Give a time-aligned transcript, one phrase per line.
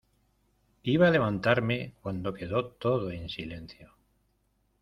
[0.93, 3.93] iba a levantarme cuando quedó todo en silencio.